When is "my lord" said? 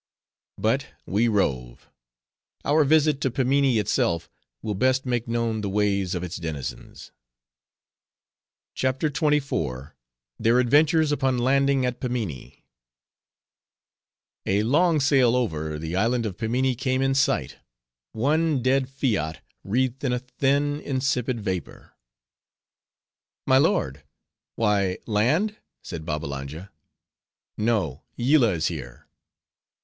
23.45-24.01